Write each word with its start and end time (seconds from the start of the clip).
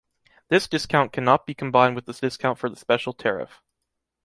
This 0.49 0.67
discount 0.67 1.13
cannot 1.13 1.45
be 1.45 1.53
combined 1.53 1.93
with 1.95 2.07
the 2.07 2.13
discount 2.13 2.57
for 2.57 2.67
the 2.69 2.75
special 2.75 3.13
tariff. 3.13 3.61